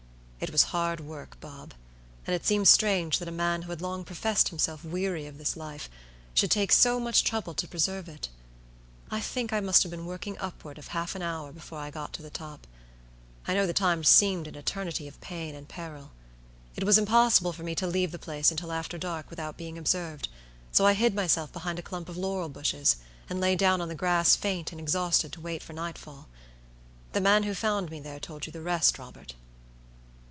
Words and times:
It 0.41 0.49
was 0.49 0.63
hard 0.73 0.99
work, 1.01 1.39
Bob, 1.39 1.75
and 2.25 2.35
it 2.35 2.43
seems 2.47 2.67
strange 2.67 3.19
that 3.19 3.27
a 3.27 3.31
man 3.31 3.61
who 3.61 3.69
had 3.69 3.79
long 3.79 4.03
professed 4.03 4.49
himself 4.49 4.83
weary 4.83 5.27
of 5.27 5.37
his 5.37 5.55
life, 5.55 5.87
should 6.33 6.49
take 6.49 6.71
so 6.71 6.99
much 6.99 7.23
trouble 7.23 7.53
to 7.53 7.67
preserve 7.67 8.09
it. 8.09 8.27
I 9.11 9.19
think 9.21 9.53
I 9.53 9.59
must 9.59 9.83
have 9.83 9.91
been 9.91 10.07
working 10.07 10.39
upward 10.39 10.79
of 10.79 10.87
half 10.89 11.13
an 11.13 11.21
hour 11.21 11.51
before 11.51 11.77
I 11.77 11.91
got 11.91 12.11
to 12.13 12.23
the 12.23 12.31
top; 12.31 12.65
I 13.47 13.53
know 13.53 13.67
the 13.67 13.71
time 13.73 14.03
seemed 14.03 14.47
an 14.47 14.55
eternity 14.55 15.07
of 15.07 15.21
pain 15.21 15.53
and 15.53 15.69
peril. 15.69 16.09
It 16.75 16.85
was 16.85 16.97
impossible 16.97 17.53
for 17.53 17.61
me 17.61 17.75
to 17.75 17.85
leave 17.85 18.11
the 18.11 18.17
place 18.17 18.49
until 18.49 18.71
after 18.71 18.97
dark 18.97 19.29
without 19.29 19.57
being 19.57 19.77
observed, 19.77 20.27
so 20.71 20.87
I 20.87 20.93
hid 20.93 21.13
myself 21.13 21.53
behind 21.53 21.77
a 21.77 21.83
clump 21.83 22.09
of 22.09 22.17
laurel 22.17 22.49
bushes, 22.49 22.95
and 23.29 23.39
lay 23.39 23.55
down 23.55 23.79
on 23.79 23.89
the 23.89 23.95
grass 24.01 24.35
faint 24.35 24.71
and 24.71 24.81
exhausted 24.81 25.33
to 25.33 25.39
wait 25.41 25.61
for 25.61 25.73
nightfall. 25.73 26.27
The 27.13 27.21
man 27.21 27.43
who 27.43 27.53
found 27.53 27.91
me 27.91 27.99
there 27.99 28.19
told 28.19 28.47
you 28.47 28.51
the 28.51 28.63
rest. 28.63 28.97
Robert." 28.97 29.35